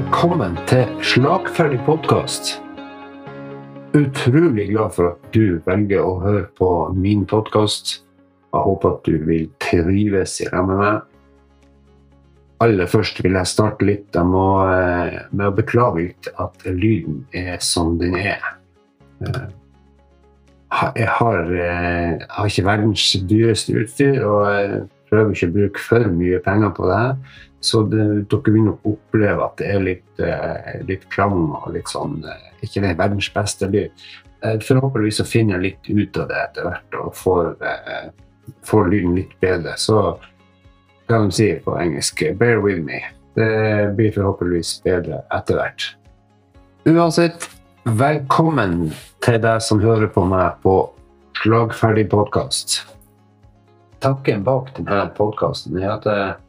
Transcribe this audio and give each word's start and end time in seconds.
Velkommen 0.00 0.54
til 0.64 0.86
Slagferdig 1.04 1.76
podkast. 1.84 2.54
Utrolig 3.92 4.70
glad 4.70 4.94
for 4.94 5.10
at 5.10 5.26
du 5.34 5.58
velger 5.66 6.00
å 6.00 6.14
høre 6.22 6.46
på 6.56 6.68
min 6.96 7.26
podkast. 7.28 7.98
Jeg 8.48 8.62
håper 8.64 8.94
at 8.94 9.02
du 9.04 9.18
vil 9.28 9.50
trives 9.60 10.38
i 10.40 10.46
lag 10.48 10.70
med. 10.70 11.02
Aller 12.64 12.88
først 12.88 13.20
vil 13.20 13.36
jeg 13.36 13.50
starte 13.50 13.84
litt 13.84 14.16
jeg 14.16 14.24
må, 14.30 14.46
eh, 14.72 15.18
med 15.32 15.50
å 15.50 15.56
beklage 15.58 16.06
litt 16.06 16.32
at 16.38 16.64
lyden 16.64 17.26
er 17.34 17.58
som 17.58 17.98
den 17.98 18.16
er. 18.16 18.40
Eh, 19.26 19.48
Jeg 20.96 21.08
har, 21.08 21.42
eh, 21.52 22.16
jeg 22.16 22.28
har 22.30 22.46
ikke 22.46 22.64
verdens 22.64 23.12
dyreste 23.28 23.74
utstyr, 23.74 24.24
og 24.24 24.46
jeg 24.48 24.88
prøver 25.10 25.30
ikke 25.34 25.48
å 25.48 25.52
bruke 25.52 25.78
for 25.78 26.08
mye 26.08 26.38
penger 26.38 26.70
på 26.70 26.88
det. 26.88 26.96
her. 26.96 27.16
Så 27.60 27.82
det, 27.92 28.04
dere 28.32 28.54
vil 28.54 28.64
nok 28.70 28.86
oppleve 28.88 29.44
at 29.44 29.60
det 29.60 29.68
er 29.68 29.84
litt, 29.84 30.22
eh, 30.24 30.80
litt 30.88 31.04
klang 31.12 31.52
og 31.52 31.68
litt 31.74 31.90
sånn 31.92 32.22
eh, 32.24 32.48
Ikke 32.64 32.80
den 32.80 32.96
verdens 32.96 33.28
beste 33.34 33.68
lyd. 33.68 33.92
Eh, 34.40 34.56
Forhåpentligvis 34.64 35.20
så 35.20 35.28
finner 35.28 35.58
jeg 35.58 35.66
litt 35.66 35.90
ut 35.92 36.20
av 36.22 36.28
det 36.30 36.40
etter 36.40 36.68
hvert 36.68 36.98
og 37.02 37.14
får, 37.16 37.52
eh, 37.68 38.10
får 38.64 38.90
lyden 38.94 39.14
litt 39.20 39.36
bedre. 39.44 39.76
Så 39.76 40.00
hva 41.10 41.20
de 41.20 41.36
sier 41.36 41.60
på 41.64 41.76
engelsk 41.76 42.24
'bear 42.38 42.62
with 42.64 42.80
me'. 42.80 43.04
Det 43.36 43.96
blir 43.96 44.12
forhåpentligvis 44.12 44.82
bedre 44.84 45.22
etter 45.30 45.54
hvert. 45.60 45.94
Uansett, 46.86 47.48
velkommen 47.84 48.92
til 49.20 49.38
deg 49.38 49.60
som 49.62 49.80
hører 49.80 50.08
på 50.08 50.24
meg 50.26 50.56
på 50.62 50.90
Slagferdig 51.40 52.08
podkast. 52.10 52.86
Takken 54.00 54.42
bak 54.44 54.74
denne 54.76 55.10
podkasten 55.16 55.76
er 55.82 55.92
at 55.94 56.40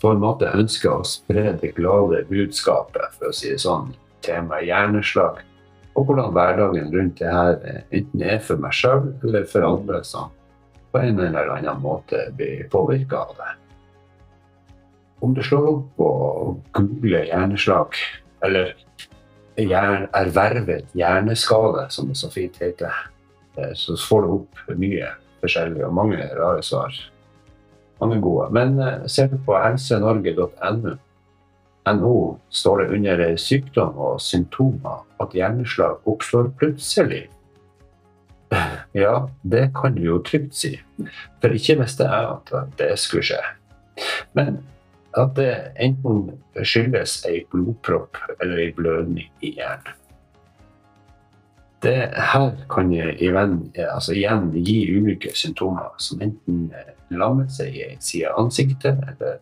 på 0.00 0.12
en 0.12 0.22
måte 0.22 0.52
ønsker 0.52 0.92
å 0.92 1.04
spre 1.06 1.52
det 1.60 1.74
glade 1.76 2.24
budskapet, 2.30 3.14
for 3.16 3.30
å 3.30 3.36
si 3.36 3.52
det 3.52 3.62
sånn, 3.62 3.92
temaet 4.26 4.68
hjerneslag. 4.68 5.42
Og 5.96 6.08
hvordan 6.08 6.34
hverdagen 6.36 6.90
rundt 6.92 7.20
det 7.22 7.32
her 7.32 7.54
eh, 7.64 7.84
enten 7.96 8.24
er 8.24 8.42
for 8.44 8.60
meg 8.60 8.74
sjøl 8.76 9.14
eller 9.24 9.46
for 9.48 9.64
andre 9.64 10.02
som 10.04 10.32
på 10.92 11.00
en 11.00 11.20
eller 11.20 11.54
annen 11.56 11.80
måte 11.80 12.26
blir 12.36 12.66
påvirka 12.72 13.22
av 13.24 13.32
det. 13.38 13.52
Om 15.24 15.34
du 15.36 15.42
slår 15.44 15.68
opp 15.70 16.04
og 16.04 16.60
googler 16.76 17.24
hjerneslag, 17.30 17.96
eller 18.44 18.74
ervervet 19.56 20.92
hjerneskade, 20.96 21.86
som 21.90 22.08
det 22.08 22.18
så 22.20 22.30
fint 22.32 22.56
heter, 22.60 22.92
eh, 23.56 23.72
så 23.74 23.96
får 23.96 24.22
du 24.22 24.32
opp 24.36 24.64
mye 24.76 25.08
forskjellig 25.40 25.84
og 25.86 25.96
mange 25.96 26.20
rare 26.36 26.62
svar. 26.64 26.92
Mange 28.00 28.20
gode. 28.20 28.50
Men 28.52 28.78
eh, 28.82 29.06
ser 29.08 29.30
du 29.32 29.38
på 29.46 29.56
helsenorge.no, 29.56 30.96
NO, 31.86 32.16
står 32.50 32.82
det 32.82 32.88
under 32.98 33.24
eh, 33.28 33.36
sykdom 33.40 33.98
og 34.08 34.20
symptomer 34.20 35.04
at 35.22 35.36
hjerneslag 35.36 36.06
oppstår 36.08 36.52
plutselig. 36.60 37.26
Ja, 38.96 39.26
det 39.42 39.74
kan 39.76 39.96
du 39.96 40.04
jo 40.06 40.20
trygt 40.24 40.54
si. 40.56 40.70
For 41.42 41.52
ikke 41.52 41.74
visste 41.82 42.06
jeg 42.08 42.28
at 42.30 42.76
det 42.78 42.94
skulle 43.02 43.26
skje. 43.26 43.40
Men 44.38 44.62
at 45.16 45.34
det 45.36 45.50
enten 45.82 46.30
skyldes 46.62 47.18
ei 47.28 47.42
blodpropp 47.52 48.16
eller 48.38 48.62
ei 48.62 48.70
blødning 48.76 49.28
i 49.44 49.52
hjernen. 49.58 50.05
Det 51.86 52.08
her 52.18 52.48
kan 52.72 52.88
igjen, 52.90 53.60
altså 53.78 54.16
igjen 54.16 54.48
gi 54.58 54.80
ulike 54.96 55.30
symptomer, 55.38 55.92
som 56.02 56.22
enten 56.24 56.64
lammelse 57.14 57.68
i 57.70 57.84
en 57.84 58.00
side 58.02 58.26
av 58.32 58.40
ansiktet 58.42 59.04
eller 59.12 59.36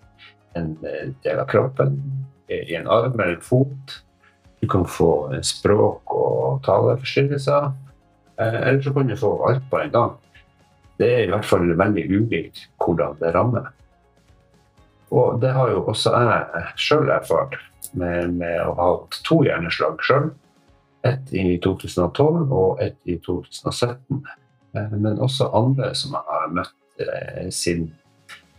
en 0.58 0.74
del 1.24 1.40
av 1.40 1.46
kroppen, 1.48 1.96
i 2.52 2.76
en 2.76 2.90
arm 2.92 3.14
eller 3.16 3.38
en 3.38 3.46
fot. 3.46 3.94
Du 4.60 4.68
kan 4.68 4.84
få 4.84 5.32
språk- 5.40 6.12
og 6.12 6.60
taleforstyrrelser. 6.66 7.72
eh, 8.38 8.68
Eller 8.68 8.82
så 8.82 8.92
kan 8.92 9.06
du 9.08 9.16
få 9.16 9.48
alt 9.48 9.64
på 9.70 9.80
en 9.80 9.90
gang. 9.90 10.12
Det 10.98 11.08
er 11.14 11.24
i 11.24 11.30
hvert 11.30 11.44
fall 11.44 11.76
veldig 11.78 12.04
ulikt 12.10 12.68
hvordan 12.78 13.16
det 13.20 13.34
rammer. 13.34 13.72
Og 15.10 15.40
det 15.40 15.52
har 15.52 15.70
jo 15.70 15.84
også 15.86 16.12
jeg 16.12 16.64
sjøl 16.76 17.08
erfart 17.08 17.56
med, 17.92 18.34
med 18.34 18.60
å 18.60 18.74
ha 18.74 18.90
hatt 18.92 19.20
to 19.24 19.42
hjerneslag 19.44 19.96
sjøl. 20.02 20.30
Ett 21.04 21.32
i 21.36 21.58
2012 21.60 22.52
og 22.52 22.80
ett 22.82 22.96
i 23.04 23.18
2017. 23.18 24.24
Eh, 24.76 24.90
Men 24.90 25.20
også 25.20 25.50
andre 25.52 25.92
som 25.94 26.16
jeg 26.16 26.24
har 26.30 26.48
møtt 26.56 27.04
eh, 27.04 27.50
siden, 27.50 27.92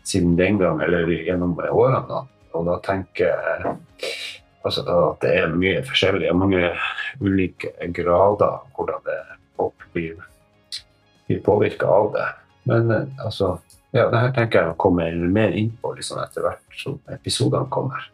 siden 0.03 0.37
den 0.37 0.59
gang, 0.61 0.81
eller 0.81 1.09
gjennom 1.09 1.57
årene. 1.57 2.03
Da. 2.09 2.21
Og 2.53 2.67
da 2.69 2.77
tenker 2.85 3.31
jeg 3.31 3.75
altså, 4.63 4.85
at 4.85 5.21
det 5.25 5.33
er 5.39 5.57
mye 5.57 5.83
forskjellig 5.85 6.29
og 6.31 6.39
mange 6.43 6.71
ulike 7.21 7.73
grader 7.95 8.61
hvordan 8.75 9.03
det 9.07 9.19
folk 9.55 9.87
blir, 9.93 10.19
blir 11.27 11.41
påvirka 11.45 11.89
av 11.89 12.11
det. 12.15 12.27
Men 12.69 12.91
eh, 12.91 13.25
altså 13.25 13.57
ja, 13.95 14.09
det 14.11 14.19
her 14.19 14.33
tenker 14.35 14.59
jeg 14.59 14.73
å 14.73 14.79
komme 14.79 15.05
mer 15.31 15.53
inn 15.55 15.69
på 15.79 15.93
liksom 15.95 16.19
etter 16.19 16.43
hvert 16.43 16.79
som 16.81 16.97
episodene 17.13 17.69
kommer. 17.71 18.09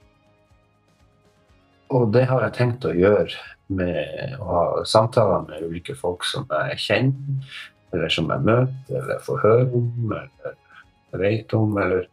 Og 1.91 2.11
det 2.15 2.23
har 2.29 2.45
jeg 2.45 2.55
tenkt 2.55 2.87
å 2.87 2.93
gjøre 2.95 3.35
med 3.75 4.37
å 4.39 4.47
ha 4.47 4.83
samtaler 4.87 5.43
med 5.47 5.65
ulike 5.67 5.95
folk 5.99 6.23
som 6.27 6.47
jeg 6.47 6.79
kjenner, 6.85 7.57
eller 7.91 8.13
som 8.13 8.29
jeg 8.31 8.45
møter, 8.47 9.01
eller 9.01 9.23
får 9.25 9.41
høre 9.43 9.65
om, 9.75 10.13
eller 10.15 11.19
vet 11.19 11.55
om, 11.57 11.75
eller 11.81 12.07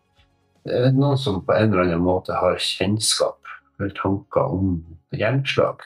noen 0.96 1.20
som 1.20 1.38
på 1.46 1.54
en 1.54 1.70
eller 1.70 1.86
annen 1.86 2.02
måte 2.02 2.34
har 2.34 2.58
kjennskap 2.62 3.38
eller 3.78 3.94
tanker 3.94 4.54
om 4.58 4.74
hjerneslag. 5.14 5.84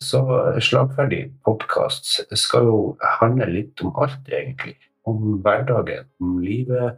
Så 0.00 0.22
Slagferdig 0.64 1.26
podkast 1.44 2.22
skal 2.32 2.64
jo 2.64 2.78
handle 3.20 3.50
litt 3.52 3.82
om 3.84 3.92
alt, 4.00 4.24
egentlig. 4.32 4.78
Om 5.04 5.42
hverdagen, 5.44 6.08
om 6.24 6.38
livet, 6.40 6.96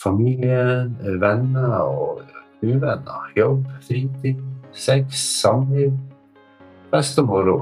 familie, 0.00 0.88
venner 1.20 1.76
og 1.84 2.22
uvenner. 2.62 3.30
Jobb, 3.36 3.64
fritid, 3.86 4.40
sex, 4.72 5.20
samliv. 5.40 5.94
Fest 6.90 7.18
og 7.22 7.30
moro. 7.30 7.56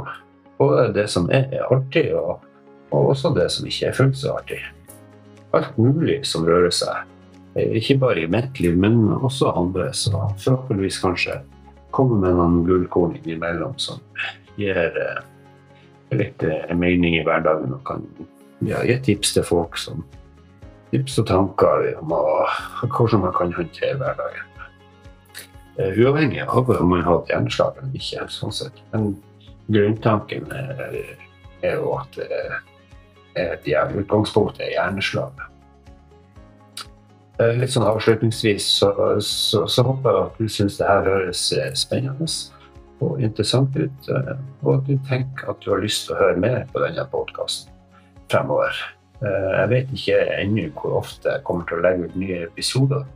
Både 0.59 0.89
det 0.95 1.07
som 1.13 1.29
er 1.31 1.53
artig, 1.71 2.09
og, 2.17 2.41
og 2.91 3.13
også 3.13 3.35
det 3.37 3.51
som 3.55 3.69
ikke 3.69 3.91
er 3.91 3.97
fullt 3.97 4.19
så 4.19 4.35
artig. 4.41 4.59
Alt 5.55 5.79
mulig 5.79 6.21
som 6.29 6.47
rører 6.49 6.73
seg. 6.75 7.07
Ikke 7.59 7.99
bare 7.99 8.25
i 8.25 8.31
mitt 8.31 8.61
liv, 8.61 8.77
men 8.77 9.09
også 9.17 9.53
andre. 9.57 9.93
Så 9.93 10.13
forhåpentligvis 10.13 11.01
kanskje 11.03 11.41
komme 11.95 12.21
med 12.23 12.37
noen 12.37 12.63
gullkorn 12.67 13.17
innimellom 13.19 13.77
som 13.81 14.03
gir 14.59 14.77
eh, 14.77 15.23
litt 16.15 16.43
eh, 16.45 16.75
mening 16.77 17.17
i 17.19 17.25
hverdagen 17.27 17.73
og 17.75 17.83
kan 17.89 18.05
ja, 18.67 18.83
gi 18.85 18.99
tips 19.07 19.35
til 19.37 19.47
folk 19.47 19.79
som 19.81 20.05
tips 20.93 21.19
og 21.23 21.29
tanker 21.31 21.89
om 22.01 22.13
hvordan 22.13 23.25
man 23.25 23.35
kan 23.37 23.55
håndtere 23.57 23.97
hverdagen. 24.01 24.45
Eh, 25.79 25.95
Uavhengig 26.03 26.43
av 26.49 26.71
om 26.75 26.89
man 26.91 27.03
har 27.05 27.21
hatt 27.21 27.31
hjerneslag 27.31 27.77
eller 27.79 27.95
ikke. 27.95 28.27
sånn 28.35 28.53
sett. 28.53 28.81
Men 28.93 29.13
grunntanken 29.71 30.51
er, 30.53 30.99
er 31.63 31.77
jo 31.79 31.93
at 31.99 32.19
er 33.39 33.53
et 33.55 33.97
utgangspunkt 33.97 34.61
er 34.61 34.73
hjerneslag. 34.75 35.33
Eh, 37.39 37.55
Litt 37.61 37.71
sånn 37.71 37.87
avslutningsvis 37.87 38.67
så, 38.81 38.91
så, 39.23 39.67
så 39.71 39.85
håper 39.87 40.11
jeg 40.17 40.25
at 40.27 40.39
du 40.43 40.49
syns 40.51 40.79
det 40.81 40.89
her 40.89 41.05
høres 41.07 41.45
eh, 41.55 41.71
spennende 41.79 42.27
og 42.99 43.21
interessant 43.23 43.77
ut, 43.79 44.09
eh, 44.11 44.33
og 44.65 44.73
at 44.81 44.89
du 44.89 44.97
tenker 45.07 45.53
at 45.53 45.61
du 45.63 45.71
har 45.71 45.83
lyst 45.85 46.09
til 46.09 46.17
å 46.17 46.23
høre 46.25 46.41
mer 46.43 46.65
på 46.73 46.83
denne 46.83 47.05
podkasten 47.13 47.71
fremover. 48.33 48.75
Eh, 49.23 49.53
Jeg 49.61 49.71
vet 49.71 49.95
ikke 49.95 50.19
ennå 50.41 50.65
hvor 50.81 50.99
ofte 51.05 51.31
jeg 51.37 51.45
kommer 51.47 51.69
til 51.71 51.79
å 51.79 51.85
legge 51.87 52.09
ut 52.11 52.17
nye 52.19 52.41
episoder, 52.49 53.07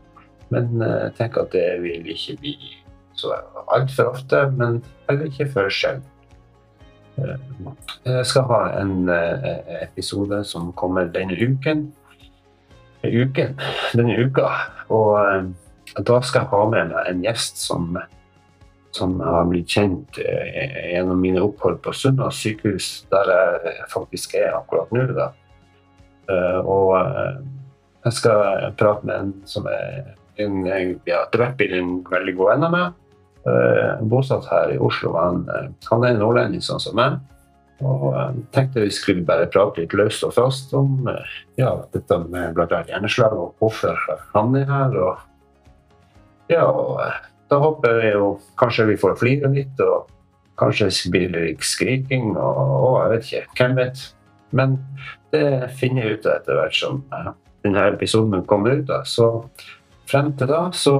men 0.52 0.82
eh, 0.84 0.98
jeg 1.06 1.14
tenker 1.18 1.46
at 1.46 1.54
det 1.56 1.66
vil 1.82 2.08
ikke 2.12 2.38
bli 2.42 2.56
så 3.18 3.34
altfor 3.72 4.12
ofte, 4.14 4.44
men 4.56 4.80
heller 5.08 5.28
ikke 5.30 5.48
for 5.52 5.72
sjelden. 5.72 6.04
Eh, 7.18 7.36
Jeg 8.04 8.26
skal 8.26 8.46
ha 8.48 8.60
en 8.80 9.08
eh, 9.12 9.82
episode 9.82 10.42
som 10.48 10.72
kommer 10.76 11.10
denne 11.12 11.36
uken. 11.38 11.90
Uken, 13.02 13.58
denne 13.92 14.16
uka. 14.24 14.48
Og 14.88 15.18
eh, 15.20 15.44
da 16.00 16.18
skal 16.24 16.44
jeg 16.44 16.50
ha 16.54 16.64
med 16.72 16.92
meg 16.94 17.10
en 17.10 17.22
gjest 17.26 17.60
som, 17.60 17.96
som 18.96 19.18
har 19.20 19.46
blitt 19.50 19.70
kjent 19.70 20.18
eh, 20.22 20.94
gjennom 20.94 21.20
mine 21.20 21.42
opphold 21.44 21.80
på 21.84 21.94
Sunnaas 21.96 22.40
sykehus, 22.42 23.04
der 23.12 23.32
jeg 23.34 23.88
faktisk 23.92 24.36
er 24.40 24.56
akkurat 24.56 24.92
nå. 24.94 25.04
Da. 25.16 25.30
Eh, 26.32 26.60
og 26.64 26.96
eh, 26.96 27.42
jeg 28.02 28.18
skal 28.18 28.72
prate 28.78 29.06
med 29.06 29.16
en 29.18 29.32
som 29.46 29.66
er 29.70 30.14
en, 30.42 30.64
ja, 31.06 31.22
etter 31.22 31.52
blir 31.58 31.74
en 31.78 31.98
veldig 32.08 32.34
god 32.38 32.52
venn 32.52 32.66
av 32.66 32.74
meg. 32.74 32.98
Uh, 33.42 33.98
bosatt 34.06 34.46
her 34.50 34.70
i 34.74 34.78
Oslo. 34.78 35.16
Han, 35.18 35.42
eh, 35.50 35.68
han 35.90 36.04
er 36.06 36.18
nordlending 36.18 36.62
sånn 36.62 36.82
som 36.82 36.94
meg. 36.98 37.18
Og 37.82 38.12
jeg 38.14 38.44
tenkte 38.54 38.84
vi 38.84 38.94
skulle 38.94 39.26
bare 39.26 39.48
prate 39.50 39.82
litt 39.82 39.94
løst 39.98 40.22
og 40.26 40.34
fast 40.36 40.72
om 40.78 41.08
eh, 41.10 41.36
ja, 41.58 41.74
dette 41.94 42.18
med 42.28 42.54
bl.a. 42.56 42.82
hjerneslag 42.88 43.34
og 43.34 43.56
hvorfor 43.58 43.98
han 44.34 44.56
er 44.58 44.68
her. 44.70 44.96
Og, 45.02 45.22
ja, 46.52 46.66
og 46.68 47.02
eh, 47.02 47.20
da 47.50 47.58
håper 47.62 48.02
jeg 48.04 48.16
jo 48.16 48.32
kanskje 48.60 48.88
vi 48.92 48.98
får 49.00 49.18
flire 49.20 49.50
litt, 49.52 49.82
og 49.82 50.10
kanskje 50.60 50.92
blir 51.12 51.32
det 51.34 51.44
litt 51.48 51.66
skriking 51.66 52.32
og, 52.36 52.60
og 52.62 52.98
jeg 53.00 53.14
vet 53.14 53.30
ikke. 53.30 53.44
Hvem 53.58 53.78
vet? 53.80 54.04
Men 54.52 54.78
det 55.32 55.46
finner 55.80 56.06
jeg 56.06 56.20
ut 56.20 56.28
av 56.28 56.38
etter 56.38 56.60
hvert 56.60 56.78
som 56.78 57.02
eh, 57.10 57.32
denne 57.64 57.86
episoden 57.94 58.44
kommer 58.46 58.78
ut. 58.78 58.86
da. 58.88 59.02
Så 59.04 59.48
frem 60.10 60.32
til 60.36 60.50
da 60.50 60.68
så 60.72 60.96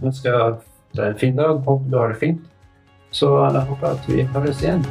ønsker 0.00 0.30
jeg 0.30 0.58
deg 0.96 1.06
en 1.08 1.22
fin 1.22 1.36
dag. 1.36 1.62
Håper 1.66 1.90
du 1.90 1.98
har 1.98 2.14
det 2.14 2.20
fint. 2.22 2.44
Så 3.10 3.32
jeg 3.50 3.66
håper 3.72 3.96
at 3.96 4.08
vi 4.08 4.28
høres 4.34 4.62
igjen. 4.62 4.86